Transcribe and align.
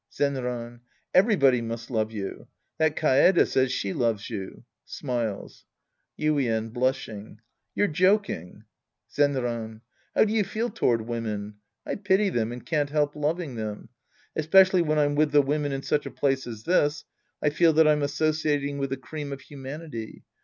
Zenran. 0.11 0.79
Everybody 1.13 1.61
must 1.61 1.91
love 1.91 2.11
you. 2.11 2.47
That 2.79 2.95
Kaede 2.95 3.45
says 3.45 3.71
she 3.71 3.93
loves 3.93 4.31
you. 4.31 4.63
{Smiles.) 4.83 5.67
Yuien 6.17 6.73
{blushing). 6.73 7.39
You're 7.75 7.87
joking. 7.87 8.63
Zenran. 9.15 9.81
How 10.15 10.25
do 10.25 10.33
you 10.33 10.43
feel 10.43 10.71
toward 10.71 11.01
\vomen? 11.05 11.57
I 11.85 11.97
pity 11.97 12.29
them 12.29 12.51
and 12.51 12.65
can't 12.65 12.89
help 12.89 13.15
loving 13.15 13.53
them. 13.53 13.89
Especially 14.35 14.81
when 14.81 14.97
I'm 14.97 15.13
with 15.13 15.31
the 15.31 15.43
women 15.43 15.71
in 15.71 15.83
such 15.83 16.07
a 16.07 16.09
place 16.09 16.47
as 16.47 16.63
this, 16.63 17.05
I 17.39 17.51
feel 17.51 17.71
that 17.73 17.87
I'm 17.87 18.01
associating 18.01 18.79
with 18.79 18.89
the 18.89 18.97
cream 18.97 19.31
of 19.31 19.41
humanity. 19.41 20.23